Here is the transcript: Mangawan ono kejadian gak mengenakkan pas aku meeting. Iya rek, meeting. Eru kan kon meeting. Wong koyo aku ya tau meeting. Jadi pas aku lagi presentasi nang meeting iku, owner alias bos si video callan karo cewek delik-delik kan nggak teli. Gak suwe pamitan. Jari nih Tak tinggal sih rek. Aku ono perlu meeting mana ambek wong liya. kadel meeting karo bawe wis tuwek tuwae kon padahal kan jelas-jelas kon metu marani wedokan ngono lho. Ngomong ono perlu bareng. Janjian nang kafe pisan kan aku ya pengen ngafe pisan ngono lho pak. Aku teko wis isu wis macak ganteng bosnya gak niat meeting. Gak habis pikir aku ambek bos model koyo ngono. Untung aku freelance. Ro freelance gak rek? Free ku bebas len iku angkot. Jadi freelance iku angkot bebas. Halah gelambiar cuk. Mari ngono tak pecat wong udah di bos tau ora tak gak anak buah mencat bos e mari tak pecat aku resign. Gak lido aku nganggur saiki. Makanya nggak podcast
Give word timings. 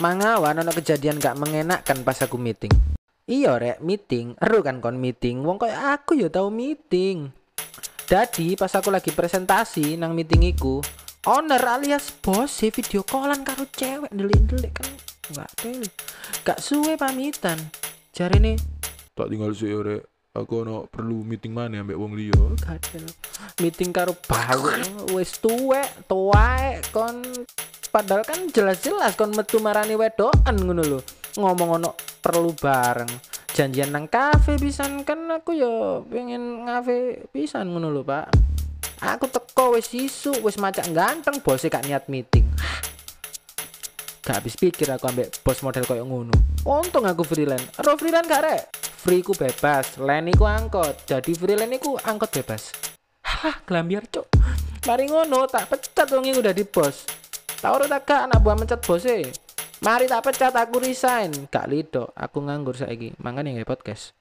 Mangawan 0.00 0.56
ono 0.56 0.72
kejadian 0.72 1.20
gak 1.20 1.36
mengenakkan 1.36 2.00
pas 2.00 2.16
aku 2.24 2.40
meeting. 2.40 2.72
Iya 3.28 3.60
rek, 3.60 3.84
meeting. 3.84 4.40
Eru 4.40 4.64
kan 4.64 4.80
kon 4.80 4.96
meeting. 4.96 5.44
Wong 5.44 5.60
koyo 5.60 5.76
aku 5.76 6.16
ya 6.16 6.32
tau 6.32 6.48
meeting. 6.48 7.28
Jadi 8.08 8.56
pas 8.56 8.72
aku 8.72 8.88
lagi 8.88 9.12
presentasi 9.12 10.00
nang 10.00 10.16
meeting 10.16 10.48
iku, 10.48 10.80
owner 11.28 11.60
alias 11.60 12.08
bos 12.08 12.48
si 12.48 12.72
video 12.72 13.04
callan 13.04 13.44
karo 13.44 13.68
cewek 13.68 14.08
delik-delik 14.08 14.72
kan 14.72 14.88
nggak 15.28 15.50
teli. 15.60 15.88
Gak 16.40 16.58
suwe 16.64 16.96
pamitan. 16.96 17.60
Jari 18.16 18.40
nih 18.40 18.56
Tak 19.12 19.28
tinggal 19.28 19.52
sih 19.52 19.76
rek. 19.76 20.08
Aku 20.32 20.64
ono 20.64 20.88
perlu 20.88 21.20
meeting 21.20 21.52
mana 21.52 21.84
ambek 21.84 22.00
wong 22.00 22.16
liya. 22.16 22.56
kadel 22.64 23.04
meeting 23.60 23.92
karo 23.92 24.16
bawe 24.16 24.80
wis 25.12 25.36
tuwek 25.36 26.08
tuwae 26.08 26.80
kon 26.88 27.20
padahal 27.92 28.24
kan 28.24 28.48
jelas-jelas 28.48 29.14
kon 29.14 29.36
metu 29.36 29.60
marani 29.60 29.94
wedokan 29.94 30.56
ngono 30.56 30.80
lho. 30.80 31.00
Ngomong 31.36 31.78
ono 31.78 31.90
perlu 32.24 32.56
bareng. 32.56 33.12
Janjian 33.52 33.92
nang 33.92 34.08
kafe 34.08 34.56
pisan 34.56 35.04
kan 35.04 35.28
aku 35.28 35.52
ya 35.52 36.00
pengen 36.08 36.64
ngafe 36.64 37.28
pisan 37.28 37.68
ngono 37.68 37.92
lho 37.92 38.00
pak. 38.00 38.32
Aku 39.04 39.28
teko 39.28 39.76
wis 39.76 39.92
isu 39.92 40.40
wis 40.40 40.56
macak 40.56 40.88
ganteng 40.96 41.44
bosnya 41.44 41.68
gak 41.68 41.84
niat 41.84 42.04
meeting. 42.08 42.48
Gak 44.24 44.40
habis 44.40 44.56
pikir 44.56 44.88
aku 44.88 45.12
ambek 45.12 45.28
bos 45.44 45.60
model 45.60 45.84
koyo 45.84 46.08
ngono. 46.08 46.32
Untung 46.64 47.04
aku 47.04 47.26
freelance. 47.26 47.76
Ro 47.82 48.00
freelance 48.00 48.30
gak 48.30 48.42
rek? 48.46 48.62
Free 49.02 49.20
ku 49.20 49.36
bebas 49.36 50.00
len 50.00 50.32
iku 50.32 50.48
angkot. 50.48 51.04
Jadi 51.04 51.36
freelance 51.36 51.76
iku 51.76 51.98
angkot 52.00 52.30
bebas. 52.30 52.72
Halah 53.26 53.58
gelambiar 53.66 54.06
cuk. 54.08 54.30
Mari 54.86 55.10
ngono 55.10 55.44
tak 55.50 55.68
pecat 55.68 56.08
wong 56.14 56.30
udah 56.38 56.54
di 56.54 56.62
bos 56.62 57.21
tau 57.62 57.78
ora 57.78 57.86
tak 57.86 58.10
gak 58.10 58.20
anak 58.26 58.42
buah 58.42 58.58
mencat 58.58 58.82
bos 58.82 59.06
e 59.06 59.22
mari 59.86 60.10
tak 60.10 60.26
pecat 60.26 60.50
aku 60.50 60.82
resign. 60.82 61.30
Gak 61.46 61.70
lido 61.70 62.10
aku 62.18 62.42
nganggur 62.42 62.74
saiki. 62.74 63.14
Makanya 63.22 63.62
nggak 63.62 63.70
podcast 63.70 64.18